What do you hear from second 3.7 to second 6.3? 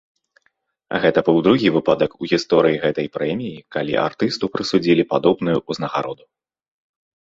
калі артысту прысудзілі падобную ўзнагароду.